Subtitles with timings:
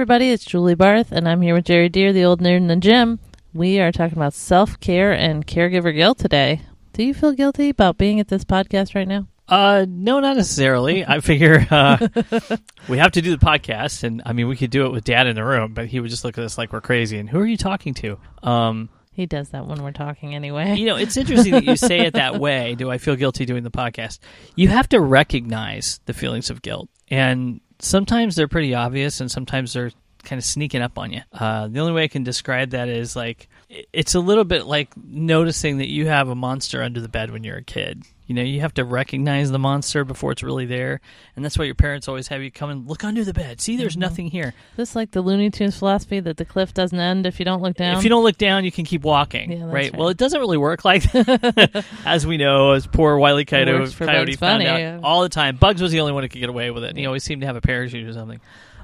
[0.00, 2.76] everybody, it's Julie Barth, and I'm here with Jerry Deer, the old nerd in the
[2.76, 3.18] gym.
[3.52, 6.62] We are talking about self care and caregiver guilt today.
[6.94, 9.26] Do you feel guilty about being at this podcast right now?
[9.46, 11.04] Uh, no, not necessarily.
[11.04, 12.08] I figure uh,
[12.88, 15.26] we have to do the podcast, and I mean, we could do it with Dad
[15.26, 17.18] in the room, but he would just look at us like we're crazy.
[17.18, 18.18] And who are you talking to?
[18.42, 20.76] Um, He does that when we're talking anyway.
[20.76, 22.74] you know, it's interesting that you say it that way.
[22.74, 24.18] Do I feel guilty doing the podcast?
[24.56, 29.72] You have to recognize the feelings of guilt, and sometimes they're pretty obvious, and sometimes
[29.72, 29.90] they're
[30.22, 31.22] kind of sneaking up on you.
[31.32, 33.48] Uh, the only way I can describe that is like
[33.92, 37.44] it's a little bit like noticing that you have a monster under the bed when
[37.44, 38.04] you're a kid.
[38.30, 41.00] You know, you have to recognize the monster before it's really there,
[41.34, 43.60] and that's why your parents always have you come and look under the bed.
[43.60, 44.54] See, there's nothing here.
[44.76, 47.74] This like the Looney Tunes philosophy that the cliff doesn't end if you don't look
[47.74, 47.98] down.
[47.98, 49.72] If you don't look down, you can keep walking, Yeah, right?
[49.72, 49.96] right.
[49.96, 54.36] Well, it doesn't really work like that, as we know, as poor Wiley Coyote, Coyote
[54.36, 55.00] found out yeah.
[55.02, 55.56] all the time.
[55.56, 56.96] Bugs was the only one who could get away with it.
[56.96, 58.40] He always seemed to have a parachute or something.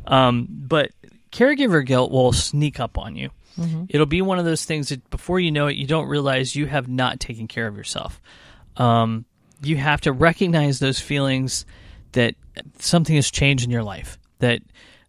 [0.08, 0.90] Um, but
[1.30, 3.30] caregiver guilt will sneak up on you.
[3.88, 6.66] It'll be one of those things that before you know it, you don't realize you
[6.66, 8.20] have not taken care of yourself.
[8.76, 9.24] Um,
[9.66, 11.66] you have to recognize those feelings
[12.12, 12.34] that
[12.78, 14.18] something has changed in your life.
[14.38, 14.62] That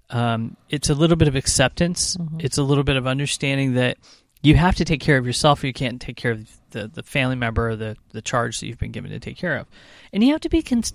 [0.10, 2.18] um, it's a little bit of acceptance.
[2.40, 3.98] It's a little bit of understanding that
[4.42, 7.04] you have to take care of yourself, or you can't take care of the, the
[7.04, 9.68] family member or the, the charge that you've been given to take care of.
[10.14, 10.94] And you have to be cons-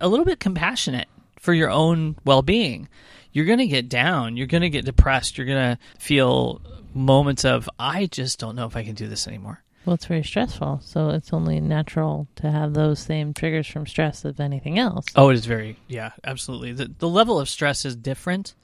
[0.00, 2.88] a little bit compassionate for your own well being.
[3.32, 4.36] You're going to get down.
[4.36, 5.36] You're going to get depressed.
[5.36, 6.60] You're going to feel
[6.94, 9.62] moments of, I just don't know if I can do this anymore.
[9.88, 14.22] Well, it's very stressful, so it's only natural to have those same triggers from stress
[14.26, 15.06] of anything else.
[15.16, 16.72] Oh, it is very, yeah, absolutely.
[16.72, 18.54] The, the level of stress is different.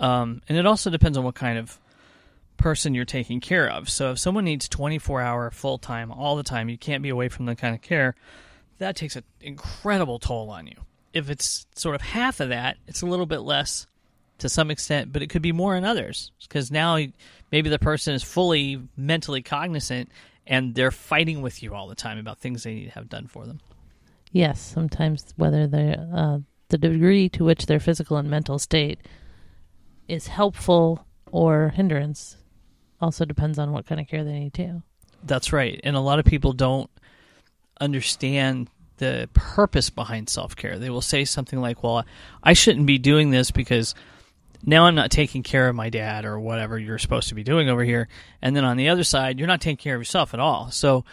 [0.00, 1.78] Um, and it also depends on what kind of
[2.56, 3.88] person you're taking care of.
[3.88, 7.28] So if someone needs 24 hour full time all the time, you can't be away
[7.28, 8.16] from the kind of care,
[8.78, 10.80] that takes an incredible toll on you.
[11.12, 13.86] If it's sort of half of that, it's a little bit less
[14.38, 16.98] to some extent, but it could be more in others because now
[17.52, 20.10] maybe the person is fully mentally cognizant
[20.46, 23.26] and they're fighting with you all the time about things they need to have done
[23.26, 23.60] for them.
[24.32, 29.00] Yes, sometimes whether the uh, the degree to which their physical and mental state
[30.08, 32.36] is helpful or hindrance
[33.00, 34.82] also depends on what kind of care they need too.
[35.24, 35.80] That's right.
[35.84, 36.90] And a lot of people don't
[37.80, 38.68] understand
[38.98, 40.78] the purpose behind self care.
[40.78, 42.04] They will say something like, Well,
[42.42, 43.94] I shouldn't be doing this because
[44.66, 47.68] now I'm not taking care of my dad or whatever you're supposed to be doing
[47.70, 48.08] over here.
[48.42, 50.70] And then on the other side, you're not taking care of yourself at all.
[50.70, 51.04] So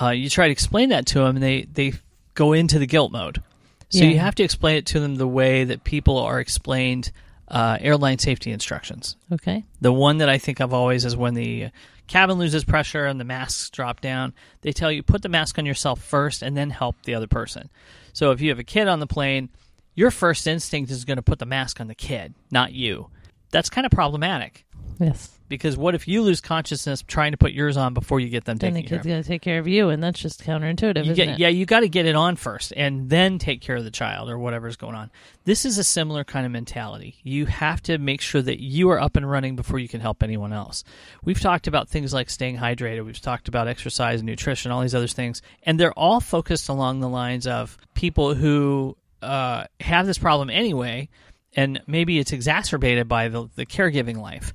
[0.00, 1.92] uh, you try to explain that to them, and they, they
[2.34, 3.42] go into the guilt mode.
[3.90, 4.06] So Yeah.
[4.10, 7.12] you have to explain it to them the way that people are explained
[7.46, 9.16] uh, airline safety instructions.
[9.30, 9.62] Okay.
[9.80, 11.68] The one that I think of always is when the
[12.06, 14.32] cabin loses pressure and the masks drop down.
[14.62, 17.68] They tell you put the mask on yourself first and then help the other person.
[18.14, 19.50] So if you have a kid on the plane,
[19.94, 23.08] your first instinct is going to put the mask on the kid, not you.
[23.50, 24.64] That's kind of problematic
[24.98, 25.30] Yes.
[25.48, 28.56] because what if you lose consciousness trying to put yours on before you get them
[28.58, 31.12] Then the taken kid's going to take care of you, and that's just counterintuitive, You
[31.12, 31.38] isn't get, it?
[31.38, 34.28] yeah, you got to get it on first and then take care of the child
[34.28, 35.10] or whatever's going on.
[35.44, 37.16] This is a similar kind of mentality.
[37.22, 40.22] You have to make sure that you are up and running before you can help
[40.24, 40.82] anyone else.
[41.24, 44.94] We've talked about things like staying hydrated, we've talked about exercise and nutrition, all these
[44.96, 50.18] other things, and they're all focused along the lines of people who uh, have this
[50.18, 51.08] problem anyway.
[51.56, 54.52] And maybe it's exacerbated by the, the caregiving life.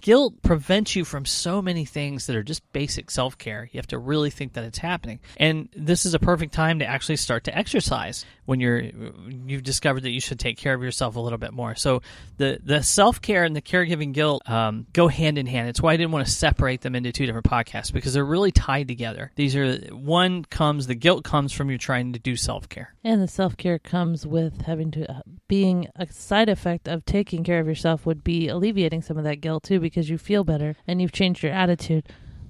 [0.00, 3.68] Guilt prevents you from so many things that are just basic self care.
[3.72, 5.20] You have to really think that it's happening.
[5.38, 10.04] And this is a perfect time to actually start to exercise when you're you've discovered
[10.04, 11.74] that you should take care of yourself a little bit more.
[11.74, 12.02] So
[12.36, 15.68] the the self care and the caregiving guilt um, go hand in hand.
[15.68, 18.52] It's why I didn't want to separate them into two different podcasts because they're really
[18.52, 19.32] tied together.
[19.34, 22.94] These are one comes the guilt comes from you trying to do self care.
[23.04, 27.44] And the self care comes with having to uh, being a side effect of taking
[27.44, 30.74] care of yourself would be alleviating some of that guilt too because you feel better
[30.86, 32.04] and you've changed your attitude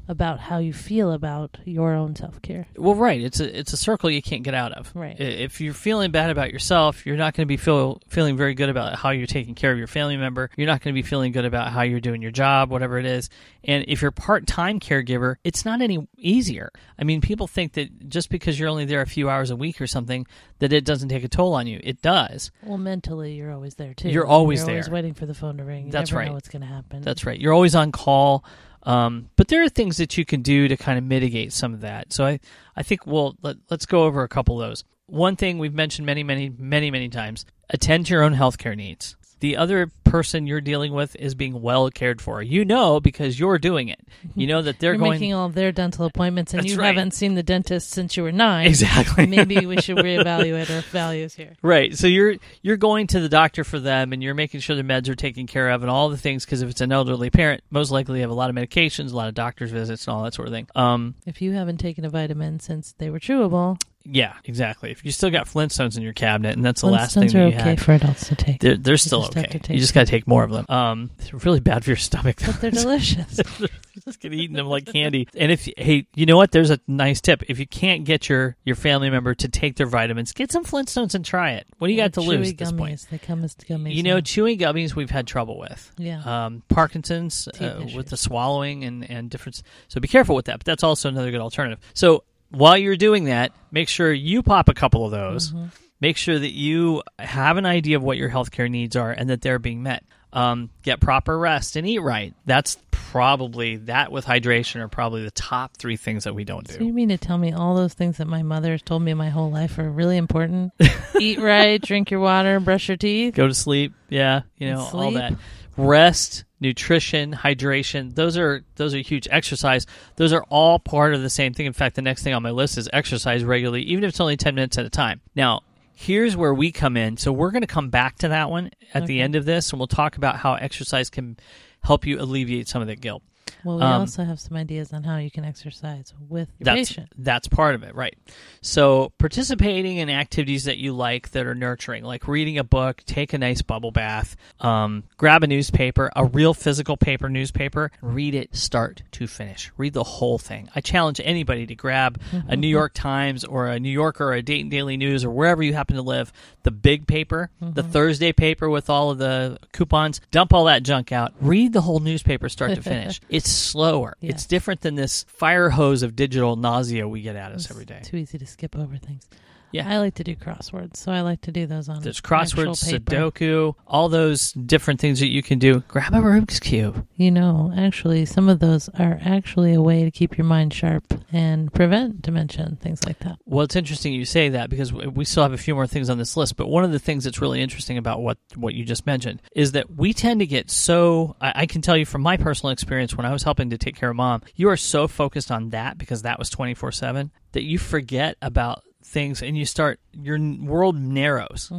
[0.08, 2.66] about how you feel about your own self care.
[2.76, 3.20] Well, right.
[3.20, 4.90] It's a it's a circle you can't get out of.
[4.94, 5.18] Right.
[5.18, 8.68] If you're feeling bad about yourself, you're not going to be feel feeling very good
[8.68, 10.50] about how you're taking care of your family member.
[10.56, 13.06] You're not going to be feeling good about how you're doing your job, whatever it
[13.06, 13.28] is.
[13.64, 16.70] And if you're part time caregiver, it's not any easier.
[16.98, 19.80] I mean, people think that just because you're only there a few hours a week
[19.80, 20.26] or something,
[20.60, 21.80] that it doesn't take a toll on you.
[21.82, 22.50] It does.
[22.62, 24.08] Well, mentally, you're always there too.
[24.08, 24.74] You're always there.
[24.74, 25.86] you're always waiting for the phone to ring.
[25.86, 26.28] You That's right.
[26.28, 27.02] know what's going to happen.
[27.02, 27.38] That's right.
[27.38, 28.44] You're always on call.
[28.86, 31.80] Um, but there are things that you can do to kind of mitigate some of
[31.80, 32.12] that.
[32.12, 32.40] So I,
[32.76, 34.84] I think we'll let, let's go over a couple of those.
[35.06, 39.16] One thing we've mentioned many, many, many, many times: attend to your own healthcare needs.
[39.40, 42.40] The other person you're dealing with is being well cared for.
[42.42, 44.00] You know because you're doing it.
[44.34, 46.78] You know that they're You're going making all of their dental appointments, and That's you
[46.78, 46.86] right.
[46.86, 48.66] haven't seen the dentist since you were nine.
[48.66, 51.54] exactly Maybe we should reevaluate our values here.
[51.62, 51.96] Right.
[51.96, 55.08] So you're you're going to the doctor for them, and you're making sure the meds
[55.08, 56.44] are taken care of, and all the things.
[56.44, 59.16] Because if it's an elderly parent, most likely they have a lot of medications, a
[59.16, 60.68] lot of doctor's visits, and all that sort of thing.
[60.74, 64.90] Um, If you haven't taken a vitamin since they were chewable, yeah, exactly.
[64.90, 67.38] If you still got Flintstones in your cabinet, and that's the last thing Flintstones that
[67.38, 69.60] are you okay had, for adults to take, they're, they're still just okay.
[69.74, 70.66] You just got to take more of them.
[70.68, 72.38] Um, they're really bad for your stomach.
[72.44, 73.40] but they're delicious.
[73.60, 73.68] you
[74.04, 75.28] just get eating them like candy.
[75.34, 76.52] And if hey, you know what?
[76.52, 77.42] There's a nice tip.
[77.48, 81.14] If you can't get your your family member to take their vitamins, get some Flintstones
[81.14, 81.66] and try it.
[81.78, 82.78] What do you got to lose at this gummies.
[82.78, 83.06] point?
[83.10, 83.94] They come as gummies.
[83.94, 84.20] You know, now.
[84.20, 85.92] chewing gummies we've had trouble with.
[85.98, 86.22] yeah.
[86.46, 89.62] Um, Parkinson's uh, with the swallowing and and different.
[89.88, 90.58] So be careful with that.
[90.58, 91.80] But that's also another good alternative.
[91.94, 95.52] So while you're doing that, make sure you pop a couple of those.
[95.52, 95.66] Mm-hmm.
[96.00, 99.40] Make sure that you have an idea of what your healthcare needs are and that
[99.40, 100.04] they're being met.
[100.32, 102.34] Um, get proper rest and eat right.
[102.44, 106.78] That's probably that with hydration are probably the top three things that we don't So
[106.80, 106.84] do.
[106.84, 109.30] you mean to tell me all those things that my mother has told me my
[109.30, 110.74] whole life are really important?
[111.20, 113.34] Eat right, drink your water, brush your teeth.
[113.34, 113.94] Go to sleep.
[114.10, 115.32] Yeah, you know all that.
[115.76, 118.14] Rest, nutrition, hydration.
[118.14, 119.28] Those are those are huge.
[119.30, 119.86] Exercise.
[120.16, 121.66] Those are all part of the same thing.
[121.66, 124.36] In fact, the next thing on my list is exercise regularly, even if it's only
[124.36, 125.20] ten minutes at a time.
[125.34, 125.62] Now,
[125.94, 127.16] here's where we come in.
[127.16, 129.80] So we're going to come back to that one at the end of this, and
[129.80, 131.36] we'll talk about how exercise can
[131.82, 133.22] help you alleviate some of that guilt.
[133.64, 136.88] Well, we Um, also have some ideas on how you can exercise with your That's
[136.90, 137.08] patient.
[137.18, 138.16] that's part of it, right?
[138.60, 143.32] So participating in activities that you like that are nurturing, like reading a book, take
[143.32, 148.54] a nice bubble bath, um, grab a newspaper, a real physical paper newspaper, read it
[148.56, 149.70] start to finish.
[149.76, 150.68] Read the whole thing.
[150.74, 154.42] I challenge anybody to grab a New York Times or a New Yorker or a
[154.42, 156.32] Dayton Daily News or wherever you happen to live,
[156.62, 160.20] the big paper, the Thursday paper with all of the coupons.
[160.30, 161.32] Dump all that junk out.
[161.40, 163.20] Read the whole newspaper start to finish.
[163.36, 164.16] It's slower.
[164.20, 164.30] Yeah.
[164.30, 167.84] It's different than this fire hose of digital nausea we get at us It's every
[167.84, 168.00] day.
[168.02, 169.28] Too easy to skip over things.
[169.72, 169.88] Yeah.
[169.88, 172.02] I like to do crosswords, so I like to do those on.
[172.02, 172.84] There's crosswords.
[172.84, 175.80] Sudoku, all those different things that you can do.
[175.88, 177.06] Grab a Rubik's Cube.
[177.16, 181.04] You know, actually, some of those are actually a way to keep your mind sharp
[181.32, 183.38] and prevent dementia and things like that.
[183.44, 186.18] Well, it's interesting you say that because we still have a few more things on
[186.18, 186.56] this list.
[186.56, 189.72] But one of the things that's really interesting about what, what you just mentioned is
[189.72, 191.36] that we tend to get so.
[191.40, 193.96] I, I can tell you from my personal experience when I was helping to take
[193.96, 197.62] care of mom, you are so focused on that because that was 24 7 that
[197.62, 201.70] you forget about things and you start, your world narrows.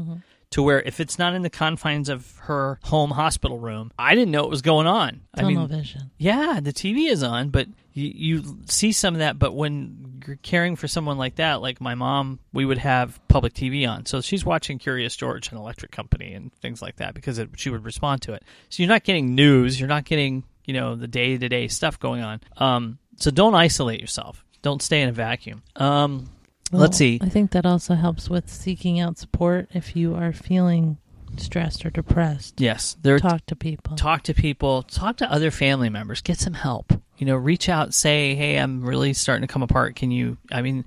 [0.52, 4.32] To where if it's not in the confines of her home hospital room, I didn't
[4.32, 5.22] know what was going on.
[5.34, 6.10] I mean, vision.
[6.18, 9.38] yeah, the TV is on, but you, you see some of that.
[9.38, 13.54] But when you're caring for someone like that, like my mom, we would have public
[13.54, 14.06] TV on.
[14.06, 17.70] So she's watching Curious George and Electric Company and things like that because it, she
[17.70, 18.44] would respond to it.
[18.70, 19.78] So you're not getting news.
[19.78, 22.40] You're not getting, you know, the day to day stuff going on.
[22.56, 24.46] Um, so don't isolate yourself.
[24.62, 25.62] Don't stay in a vacuum.
[25.76, 26.30] Um,
[26.72, 27.20] Well, let's see.
[27.22, 30.98] I think that also helps with seeking out support if you are feeling
[31.38, 32.60] stressed or depressed.
[32.60, 33.96] Yes, there Talk to people.
[33.96, 36.94] talk to people, talk to other family members, get some help.
[37.18, 39.96] You know, reach out, say, "Hey, I'm really starting to come apart.
[39.96, 40.86] Can you?" I mean,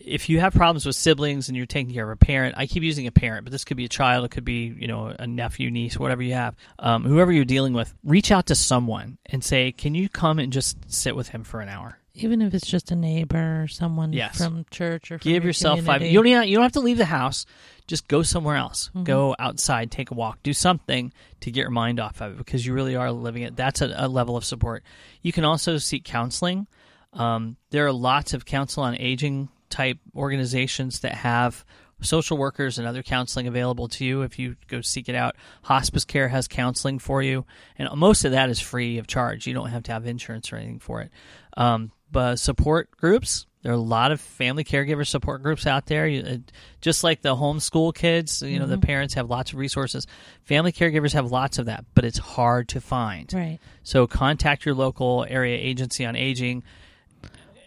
[0.00, 2.82] if you have problems with siblings and you're taking care of a parent, I keep
[2.82, 5.26] using a parent, but this could be a child, it could be you know a
[5.26, 7.94] nephew, niece, whatever you have, um, whoever you're dealing with.
[8.04, 11.60] Reach out to someone and say, "Can you come and just sit with him for
[11.60, 14.38] an hour?" Even if it's just a neighbor or someone Yes.
[14.38, 15.96] from church or from Give your yourself five.
[16.00, 16.10] community.
[16.10, 17.44] You don't, even- you don't have to leave the house.
[17.88, 18.88] Just go somewhere else.
[18.90, 19.02] Mm-hmm.
[19.04, 22.64] Go outside, take a walk, do something to get your mind off of it because
[22.64, 23.56] you really are living it.
[23.56, 24.84] That's a, a level of support.
[25.22, 26.66] You can also seek counseling.
[27.12, 31.64] Um, there are lots of council on aging type organizations that have
[32.00, 35.36] social workers and other counseling available to you if you go seek it out.
[35.62, 37.44] Hospice Care has counseling for you,
[37.78, 39.46] and most of that is free of charge.
[39.46, 41.10] You don't have to have insurance or anything for it.
[41.56, 46.06] Um, but support groups, there are a lot of family caregiver support groups out there.
[46.06, 46.36] You, uh,
[46.80, 50.06] just like the homeschool kids, you know, the parents have lots of resources.
[50.44, 53.32] Family caregivers have lots of that, but it's hard to find.
[53.34, 53.58] Right.
[53.82, 56.62] So contact your local area agency on aging.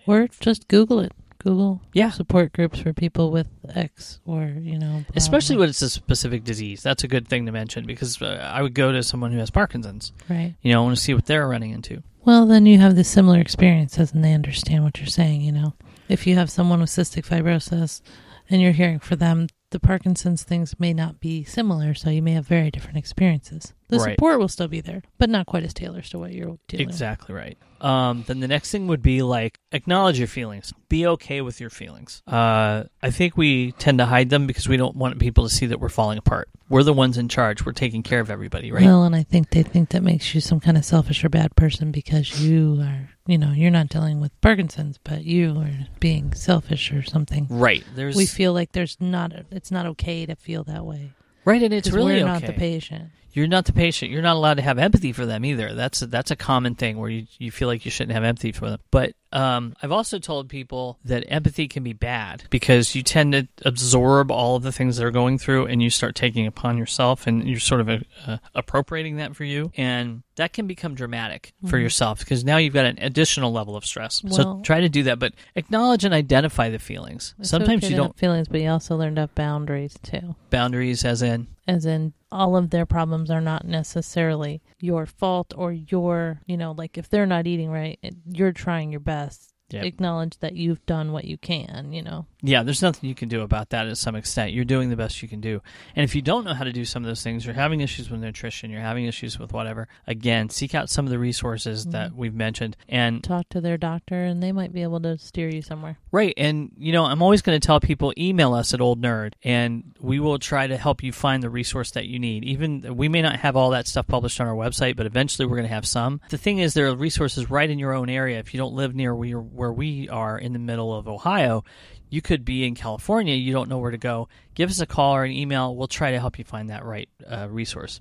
[0.06, 1.12] Or just Google it.
[1.39, 2.10] Google Yeah.
[2.12, 5.03] support groups for people with X or, you know.
[5.08, 5.62] blah, Especially blah.
[5.63, 6.82] when it's a specific disease.
[6.84, 9.50] That's a good thing to mention because uh, I would go to someone who has
[9.50, 10.12] Parkinson's.
[10.29, 10.56] Right.
[10.62, 12.03] You know, I want to see what they're running into.
[12.25, 15.74] Well, then you have the similar experiences and they understand what you're saying, you know.
[16.10, 18.01] If you have someone with cystic fibrosis
[18.50, 22.32] and you're hearing for them, the Parkinson's things may not be similar, so you may
[22.34, 23.74] have very different experiences.
[23.90, 24.12] The Right.
[24.16, 26.96] support will still be there, but not quite as tailored to what you're dealing with.
[26.96, 27.58] Exactly right.
[27.80, 30.74] Um, then the next thing would be like acknowledge your feelings.
[30.90, 32.22] Be okay with your feelings.
[32.28, 35.68] Uh, I think we tend to hide them because we don't want people to see
[35.68, 36.50] that we're falling apart.
[36.70, 37.66] We're the ones in charge.
[37.66, 38.84] We're taking care of everybody, right?
[38.84, 41.56] Well, and I think they think that makes you some kind of selfish or bad
[41.56, 46.34] person because you are, you know, you're not dealing with Parkinson's, but you are being
[46.34, 47.48] selfish or something.
[47.50, 47.86] right.
[47.96, 51.12] There's We feel like there's not, it's not okay to feel that way.
[51.44, 52.26] right, and it's really we're okay.
[52.26, 53.10] not the patient.
[53.34, 54.12] You're not the patient.
[54.12, 55.74] You're not allowed to have empathy for them either.
[55.74, 58.52] That's a, that's a common thing where you, you feel like you shouldn't have empathy
[58.52, 58.80] for them.
[58.90, 63.48] But um, I've also told people that empathy can be bad because you tend to
[63.64, 67.48] absorb all of the things they're going through and you start taking upon yourself and
[67.48, 69.72] you're sort of uh, uh, appropriating that for you.
[69.78, 71.82] And that can become dramatic for Mhm.
[71.84, 74.24] yourself because now you've got an additional level of stress.
[74.30, 77.36] so try to do that, but acknowledge and identify the feelings.
[77.42, 80.36] Sometimes you don't feelings, but you also learn to have boundaries too.
[80.50, 85.72] boundaries as in As in, all of their problems are not necessarily your fault or
[85.72, 89.54] your, you know, like if they're not eating right, you're trying your best.
[89.70, 89.84] Yep.
[89.84, 92.26] Acknowledge that you've done what you can, you know.
[92.42, 94.54] Yeah, there's nothing you can do about that to some extent.
[94.54, 95.62] You're doing the best you can do.
[95.96, 98.10] And if you don't know how to do some of those things, you're having issues
[98.10, 101.92] with nutrition, you're having issues with whatever, again, seek out some of the resources mm-hmm.
[101.92, 102.78] that we've mentioned.
[102.88, 105.98] And Talk to their doctor and they might be able to steer you somewhere.
[106.12, 109.34] right, and you know, I'm always going to tell people email us at Old Nerd
[109.44, 112.46] and we will try to help you find the resource that you need.
[112.46, 115.58] Even we may not have all that stuff published on our website, but eventually we're
[115.58, 116.22] going to have some.
[116.30, 118.40] The thing is there are resources right in your own area.
[118.40, 121.64] If you don't live near where, where we are in the middle of Ohio,
[122.10, 124.30] you could be in California, you don't know where to go.
[124.54, 125.76] Give us a call or an email.
[125.76, 128.00] We'll try to help you find that right uh, resource.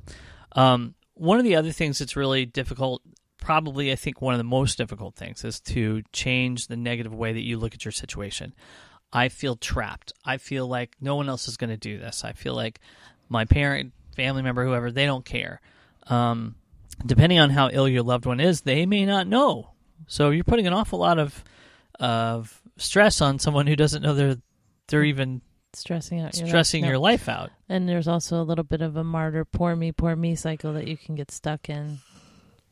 [0.53, 3.03] Um, one of the other things that's really difficult,
[3.39, 7.33] probably I think one of the most difficult things, is to change the negative way
[7.33, 8.55] that you look at your situation.
[9.13, 10.13] I feel trapped.
[10.25, 12.25] I feel like no one else is going to do this.
[12.25, 12.81] I feel like
[13.29, 15.61] my parent, family member, whoever, they don't care.
[16.07, 16.57] Um,
[17.05, 19.71] depending on how ill your loved one is, they may not know.
[20.07, 21.45] So you're putting an awful lot of
[21.99, 24.37] of stress on someone who doesn't know they're
[24.89, 25.41] they're even
[25.73, 26.89] Stressing out your stressing life.
[26.89, 27.51] your life out.
[27.69, 30.89] And there's also a little bit of a martyr, poor me, poor me cycle that
[30.89, 31.99] you can get stuck in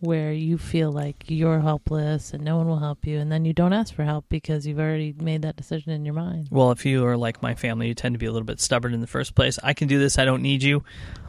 [0.01, 3.19] where you feel like you're helpless and no one will help you.
[3.19, 6.15] And then you don't ask for help because you've already made that decision in your
[6.15, 6.49] mind.
[6.51, 8.95] Well, if you are like my family, you tend to be a little bit stubborn
[8.95, 9.59] in the first place.
[9.63, 10.19] I can do this.
[10.19, 10.85] I don't need you.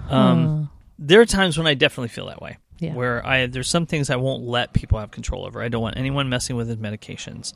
[0.10, 2.58] Um, there are times when I definitely feel that way.
[2.80, 2.94] Yeah.
[2.94, 5.62] Where I there's some things I won't let people have control over.
[5.62, 7.54] I don't want anyone messing with his medications.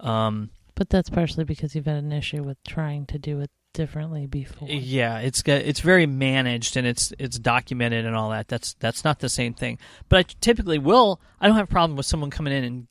[0.00, 4.26] Um, but that's partially because you've had an issue with trying to do it differently
[4.26, 4.68] before.
[4.68, 8.48] yeah, it's it's very managed and it's it's documented and all that.
[8.48, 9.78] That's that's not the same thing.
[10.08, 11.20] But I typically will.
[11.40, 12.86] I don't have a problem with someone coming in and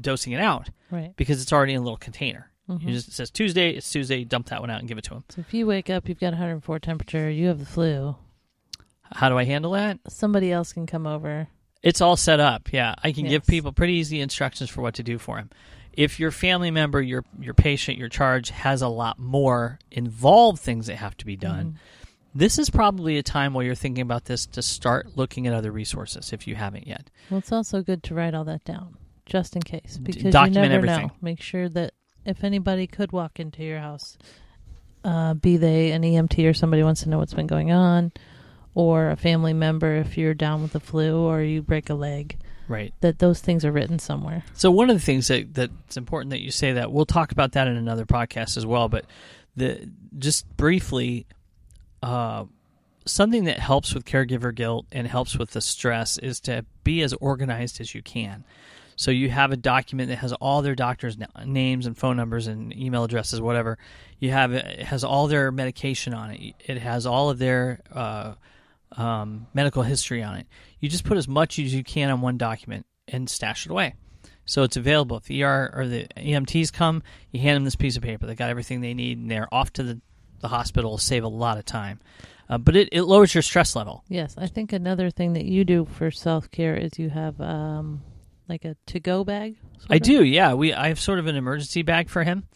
[0.00, 1.14] dosing it out Right.
[1.16, 2.50] because it's already in a little container.
[2.68, 2.82] Mhm.
[2.82, 3.70] You just it says Tuesday.
[3.70, 4.24] It's Tuesday.
[4.24, 5.24] Dump that one out and give it to them.
[5.30, 8.16] So if you wake up, you've got 104 temperature, you have the flu,
[9.12, 9.98] How do I handle that?
[10.08, 11.48] somebody else can come over.
[11.82, 12.72] It's all set up.
[12.72, 15.50] Yeah, I can give people pretty easy instructions for what to do for him.
[15.92, 20.86] If your family member, your your patient, your charge has a lot more involved things
[20.86, 22.08] that have to be done, Mhm.
[22.34, 25.72] this is probably a time while you're thinking about this to start looking at other
[25.72, 27.10] resources if you haven't yet.
[27.30, 30.68] Well, it's also good to write all that down just in case because document you
[30.68, 31.06] never everything.
[31.08, 31.14] know.
[31.22, 31.92] Make sure that
[32.24, 34.16] if anybody could walk into your house,
[35.02, 38.12] uh, be they an EMT or somebody wants to know what's been going on,
[38.74, 42.36] or a family member if you're down with the flu or you break a leg,
[42.68, 42.94] Right.
[43.00, 44.44] that those things are written somewhere.
[44.54, 47.52] So one of the things that that's important that you say that we'll talk about
[47.52, 48.88] that in another podcast as well.
[48.88, 49.04] But
[49.56, 51.26] the just briefly,
[52.02, 52.44] uh,
[53.06, 57.12] something that helps with caregiver guilt and helps with the stress is to be as
[57.14, 58.44] organized as you can.
[58.94, 62.76] So you have a document that has all their doctors' names and phone numbers and
[62.76, 63.78] email addresses, whatever.
[64.18, 66.54] You have it has all their medication on it.
[66.66, 68.34] It has all of their uh,
[68.96, 70.46] um, medical history on it.
[70.80, 73.94] You just put as much as you can on one document and stash it away.
[74.44, 75.16] So it's available.
[75.16, 78.26] If the ER or the EMTs come, you hand them this piece of paper.
[78.26, 80.00] They got everything they need, and they're off to the,
[80.40, 80.98] the hospital.
[80.98, 82.00] Save a lot of time,
[82.48, 84.02] uh, but it, it lowers your stress level.
[84.08, 88.02] Yes, I think another thing that you do for self care is you have um,
[88.48, 89.56] like a to go bag.
[89.88, 90.02] I of?
[90.02, 90.54] do, yeah.
[90.54, 92.48] We I have sort of an emergency bag for him,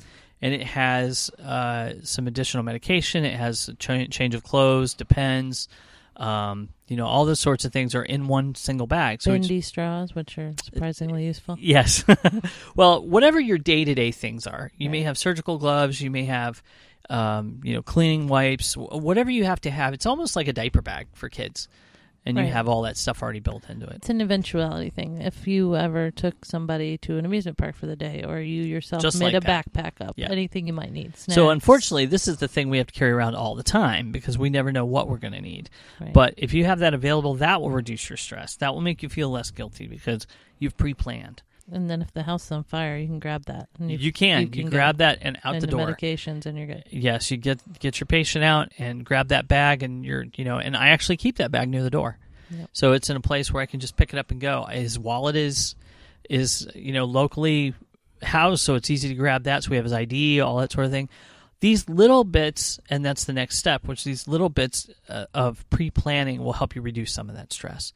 [0.43, 3.25] and it has uh, some additional medication.
[3.25, 5.69] It has a ch- change of clothes, depends.
[6.17, 9.23] Um, you know, all those sorts of things are in one single bag.
[9.23, 11.57] So bendy straws, which are surprisingly useful.
[11.59, 12.05] Yes.
[12.77, 16.25] well, whatever your day to day things are, you may have surgical gloves, you may
[16.27, 16.63] have,
[17.11, 19.95] um, you know, cleaning wipes, whatever you have to have.
[19.95, 21.69] It's almost like a diaper bag for kids.
[22.27, 22.53] And you Right.
[22.53, 23.97] have all that stuff already built into it.
[23.97, 25.21] It's an eventuality thing.
[25.21, 29.03] If you ever took somebody to an amusement park for the day, or you yourself
[29.03, 29.73] Just made like a that.
[29.73, 30.31] backpack up, Yeah.
[30.31, 31.17] anything you might need.
[31.17, 34.11] Snacks, So unfortunately, this is the thing we have to carry around all the time
[34.13, 35.69] because we never know what we're going to need.
[36.01, 36.13] Right.
[36.13, 38.57] But if you have that available, that will reduce your stress.
[38.57, 40.27] That will make you feel less guilty because
[40.59, 41.43] you've pre-planned.
[41.73, 43.69] And then if the house is on fire, you can grab that.
[43.79, 44.43] And You, can.
[44.43, 45.87] You, can grab that and out the into door.
[45.87, 46.85] medications, and you're good.
[46.91, 50.59] Yes, you get get your patient out and grab that bag, and you're you know,
[50.59, 52.19] and I actually keep that bag near the door,
[52.51, 52.71] Yep.
[52.73, 54.65] so it's in a place where I can just pick it up and go.
[54.65, 55.75] His wallet is
[56.31, 57.75] is you know locally
[58.23, 59.65] housed, so it's easy to grab that.
[59.65, 61.09] So we have his ID, all that sort of thing.
[61.61, 65.91] These little bits, and that's the next step, which these little bits uh, of pre
[65.91, 67.93] planning will help you reduce some of that stress.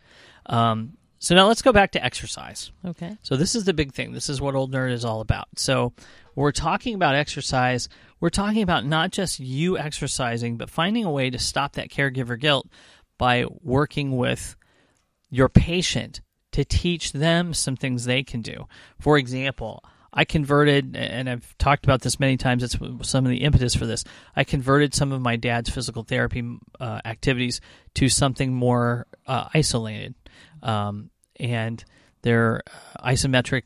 [0.46, 2.70] Um, so now let's go back to exercise.
[2.84, 3.16] Okay.
[3.22, 4.12] So this is the big thing.
[4.12, 5.48] This is what old nerd is all about.
[5.56, 5.92] So
[6.34, 7.88] we're talking about exercise.
[8.20, 12.38] We're talking about not just you exercising, but finding a way to stop that caregiver
[12.38, 12.68] guilt
[13.18, 14.56] by working with
[15.30, 16.20] your patient
[16.52, 18.66] to teach them some things they can do.
[18.98, 22.62] For example, I converted, and I've talked about this many times.
[22.62, 22.76] It's
[23.08, 24.04] some of the impetus for this.
[24.34, 27.60] I converted some of my dad's physical therapy uh, activities
[27.94, 30.14] to something more uh, isolated,
[30.62, 31.84] um, and
[32.22, 32.62] they're
[33.04, 33.62] isometric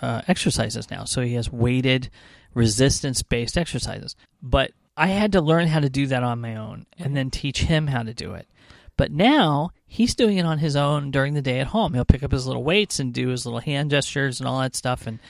[0.00, 1.04] uh, exercises now.
[1.04, 2.10] So he has weighted,
[2.54, 4.16] resistance-based exercises.
[4.42, 7.62] But I had to learn how to do that on my own, and then teach
[7.62, 8.48] him how to do it.
[8.96, 11.94] But now he's doing it on his own during the day at home.
[11.94, 14.74] He'll pick up his little weights and do his little hand gestures and all that
[14.74, 15.20] stuff, and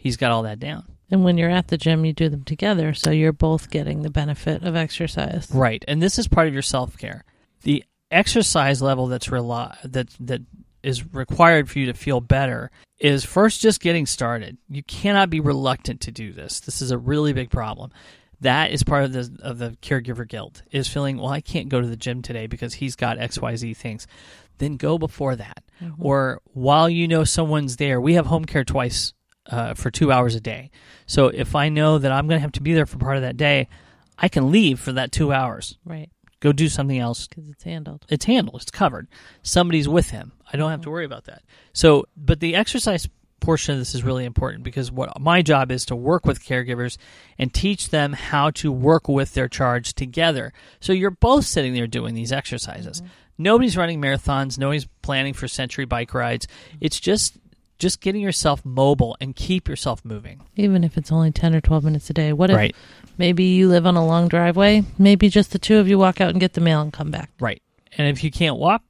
[0.00, 0.84] he's got all that down.
[1.10, 4.10] And when you're at the gym, you do them together, so you're both getting the
[4.10, 5.48] benefit of exercise.
[5.52, 7.24] Right, and this is part of your self care.
[7.62, 10.42] The exercise level that's rely that that
[10.82, 14.56] is required for you to feel better is first just getting started.
[14.68, 16.60] You cannot be reluctant to do this.
[16.60, 17.90] This is a really big problem.
[18.40, 21.80] That is part of the of the caregiver guilt is feeling well I can't go
[21.80, 24.06] to the gym today because he's got XYZ things.
[24.58, 25.64] Then go before that.
[25.82, 26.02] Mm-hmm.
[26.04, 29.12] Or while you know someone's there, we have home care twice
[29.46, 30.70] uh, for two hours a day.
[31.06, 33.22] So if I know that I'm going to have to be there for part of
[33.22, 33.68] that day,
[34.18, 35.78] I can leave for that two hours.
[35.84, 36.10] Right.
[36.40, 37.26] Go do something else.
[37.26, 38.06] Because it's handled.
[38.08, 38.62] It's handled.
[38.62, 39.08] It's covered.
[39.42, 40.32] Somebody's with him.
[40.52, 40.92] I don't have to mm-hmm.
[40.92, 41.42] worry about that.
[41.72, 43.08] So, but the exercise
[43.40, 46.98] portion of this is really important because what my job is to work with caregivers
[47.38, 50.52] and teach them how to work with their charge together.
[50.80, 53.00] So you're both sitting there doing these exercises.
[53.00, 53.12] Mm-hmm.
[53.38, 54.58] Nobody's running marathons.
[54.58, 56.46] Nobody's planning for century bike rides.
[56.46, 56.78] Mm-hmm.
[56.82, 57.38] It's just
[57.80, 60.40] just getting yourself mobile and keep yourself moving.
[60.54, 62.32] Even if it's only 10 or 12 minutes a day.
[62.32, 62.76] What if Right.
[63.18, 64.84] maybe you live on a long driveway?
[64.98, 67.30] Maybe just the two of you walk out and get the mail and come back.
[67.40, 67.60] Right.
[67.98, 68.82] And if you can't walk,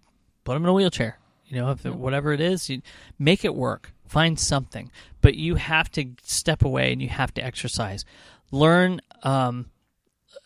[0.44, 1.18] put them in a wheelchair.
[1.46, 2.82] You know, if it, whatever it is, you
[3.18, 3.92] make it work.
[4.06, 8.04] Find something, but you have to step away and you have to exercise.
[8.50, 9.00] Learn.
[9.22, 9.70] Um,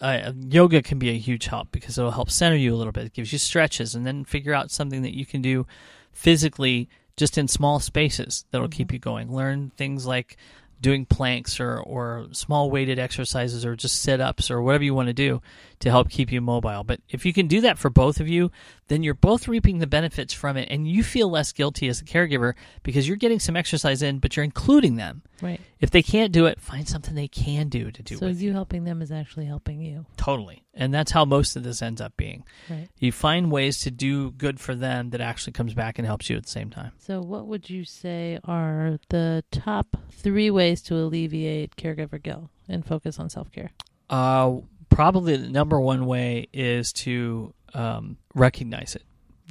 [0.00, 3.06] uh, yoga can be a huge help because it'll help center you a little bit.
[3.06, 5.66] It gives you stretches, and then figure out something that you can do
[6.12, 8.94] physically just in small spaces that'll keep mm-hmm.
[8.94, 9.32] you going.
[9.32, 10.36] Learn things like
[10.80, 15.08] doing planks or, or small weighted exercises or just sit ups or whatever you want
[15.08, 15.40] to do
[15.84, 16.82] to help keep you mobile.
[16.82, 18.50] But if you can do that for both of you,
[18.88, 22.04] then you're both reaping the benefits from it and you feel less guilty as a
[22.04, 25.22] caregiver because you're getting some exercise in, but you're including them.
[25.42, 25.60] Right.
[25.80, 28.52] If they can't do it, find something they can do to do So with you
[28.52, 30.06] helping them is actually helping you.
[30.16, 30.64] Totally.
[30.72, 32.44] And that's how most of this ends up being.
[32.70, 32.88] Right.
[32.98, 36.38] You find ways to do good for them that actually comes back and helps you
[36.38, 36.92] at the same time.
[36.98, 42.86] So, what would you say are the top three ways to alleviate caregiver guilt and
[42.86, 43.70] focus on self care?
[44.10, 44.60] Uh,
[44.94, 49.02] probably the number one way is to um, recognize it.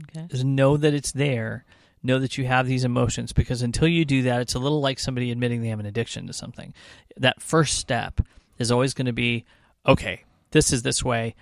[0.10, 0.28] Okay.
[0.32, 1.66] Is know that it's there.
[2.02, 5.00] Know that you have these emotions because until you do that, it's a little like
[5.00, 6.74] somebody admitting they have an addiction to something.
[7.18, 8.22] That first step
[8.58, 9.46] is always going to be,
[9.88, 11.36] okay, this is this way.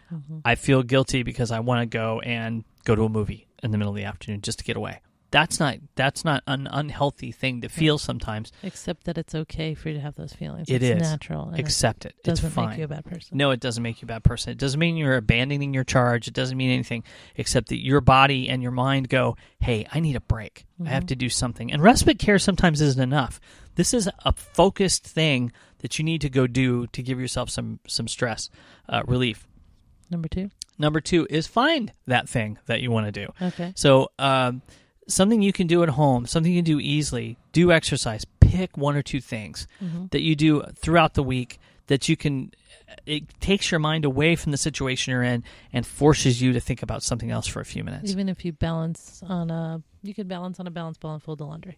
[0.46, 3.78] I feel guilty because I want to go and go to a movie in the
[3.78, 5.00] middle of the afternoon just to get away.
[5.32, 8.52] That's not that's not an unhealthy thing to feel sometimes.
[8.63, 10.70] Except that it's okay for you to have those feelings.
[10.70, 11.10] It it's is.
[11.10, 11.54] natural.
[11.56, 12.15] Accept it.
[12.17, 12.70] it doesn't it's fine.
[12.70, 13.38] make you a bad person.
[13.38, 14.52] No, it doesn't make you a bad person.
[14.52, 16.28] It doesn't mean you're abandoning your charge.
[16.28, 17.04] It doesn't mean anything
[17.38, 20.65] except that your body and your mind go, hey, I need a break.
[20.86, 21.72] I have to do something.
[21.72, 23.39] And respite care sometimes isn't enough.
[23.76, 27.80] This is a focused thing that you need to go do to give yourself some,
[27.88, 28.50] some stress
[28.89, 29.48] uh, relief.
[30.10, 30.50] Number two.
[30.78, 33.32] Number two is find that thing that you want to do.
[33.41, 33.74] Okay.
[33.76, 34.62] So, um,
[35.13, 38.26] something you can do at home, something you can do easily, do exercise.
[38.39, 39.67] Pick one or two things
[40.12, 42.52] that you do throughout the week that you can.
[43.06, 46.84] It takes your mind away from the situation you're in and forces you to think
[46.84, 48.12] about something else for a few minutes.
[48.12, 51.38] Even if you balance on a, you could balance on a balance ball and fold
[51.39, 51.78] the laundry.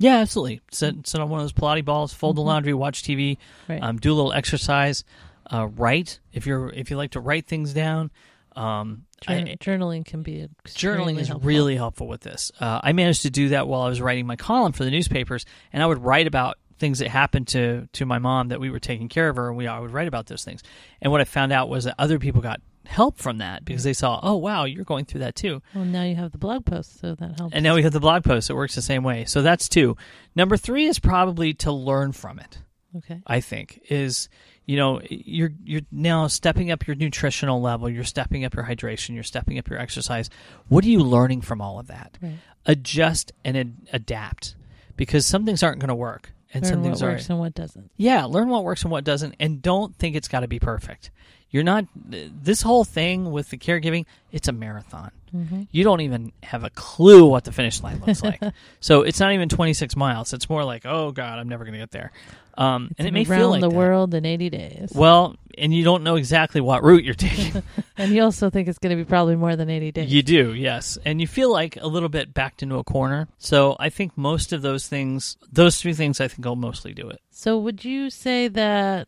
[0.00, 0.60] yeah, absolutely.
[0.72, 3.36] Sit, sit on one of those Pilates balls, fold the laundry, watch TV,
[3.68, 3.80] Right.
[3.82, 5.04] um, do a little exercise,
[5.52, 8.10] uh, write if you're if you like to write things down.
[8.56, 11.46] Um, I- journaling can be journaling is helpful.
[11.46, 12.52] really helpful with this.
[12.60, 15.44] Uh, I managed to do that while I was writing my column for the newspapers,
[15.72, 18.78] and I would write about things that happened to to my mom that we were
[18.78, 20.62] taking care of her, and we I would write about those things.
[21.00, 23.92] And what I found out was that other people got help from that because they
[23.92, 25.62] saw, oh wow, you're going through that too.
[25.74, 27.54] Well, now you have the blog post, so that helps.
[27.54, 28.50] And now we have the blog post.
[28.50, 29.24] It works the same way.
[29.26, 29.96] So that's two.
[30.34, 32.58] Number three is probably to learn from it.
[32.96, 33.20] Okay.
[33.26, 34.28] I think is
[34.66, 39.14] you know you're you're now stepping up your nutritional level, you're stepping up your hydration,
[39.14, 40.30] you're stepping up your exercise.
[40.68, 42.18] What are you learning from all of that?
[42.20, 42.38] Right.
[42.66, 44.54] Adjust and ad- adapt
[44.96, 47.54] because some things aren't going to work and some things what are works and what
[47.54, 47.90] doesn't.
[47.96, 51.10] yeah, learn what works and what doesn't, and don't think it's got to be perfect.
[51.50, 51.86] You're not.
[51.94, 55.10] This whole thing with the caregiving, it's a marathon.
[55.34, 55.62] Mm-hmm.
[55.70, 58.40] You don't even have a clue what the finish line looks like.
[58.80, 60.32] so it's not even 26 miles.
[60.32, 62.12] It's more like, oh god, I'm never going to get there.
[62.56, 63.76] Um, and it may around feel like the that.
[63.76, 64.92] world in 80 days.
[64.92, 67.62] Well, and you don't know exactly what route you're taking.
[67.96, 70.12] and you also think it's going to be probably more than 80 days.
[70.12, 73.28] you do, yes, and you feel like a little bit backed into a corner.
[73.38, 77.08] So I think most of those things, those three things, I think will mostly do
[77.08, 77.20] it.
[77.30, 79.06] So would you say that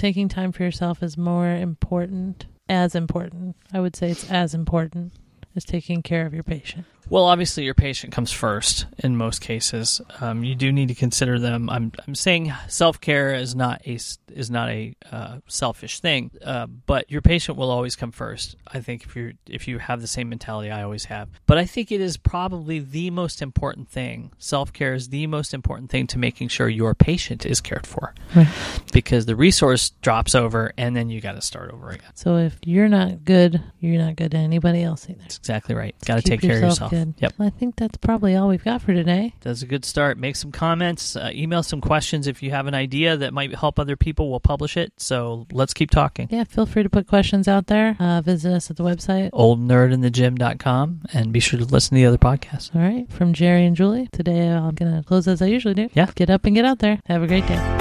[0.00, 3.54] taking time for yourself is more important, as important?
[3.72, 5.12] I would say it's as important
[5.54, 6.86] as taking care of your patient.
[7.10, 10.00] Well, obviously, your patient comes first in most cases.
[10.20, 11.68] Um, you do need to consider them.
[11.68, 13.98] I'm, I'm saying self care is not a
[14.32, 18.56] is not a uh, selfish thing, uh, but your patient will always come first.
[18.66, 21.64] I think if you if you have the same mentality I always have, but I
[21.64, 24.32] think it is probably the most important thing.
[24.38, 28.14] Self care is the most important thing to making sure your patient is cared for,
[28.36, 28.48] Right.
[28.92, 32.10] because the resource drops over, and then you got to start over again.
[32.14, 35.18] So if you're not good, you're not good to anybody else either.
[35.22, 35.96] That's exactly right.
[36.04, 36.92] Got to take care of yourself yourself.
[37.04, 37.14] Good.
[37.18, 37.34] Yep.
[37.38, 39.34] I think that's probably all we've got for today.
[39.40, 40.18] That's a good start.
[40.18, 43.78] Make some comments, uh, email some questions if you have an idea that might help
[43.78, 44.30] other people.
[44.30, 44.92] We'll publish it.
[44.96, 46.28] So let's keep talking.
[46.30, 47.96] Yeah, feel free to put questions out there.
[47.98, 49.30] Uh, visit us at the website.
[49.30, 52.74] Oldnerdinthegym.com and be sure to listen to the other podcasts.
[52.74, 54.08] All right, from Jerry and Julie.
[54.12, 55.88] Today I'm going to close as I usually do.
[55.94, 56.10] Yeah.
[56.14, 57.00] Get up and get out there.
[57.06, 57.79] Have a great day.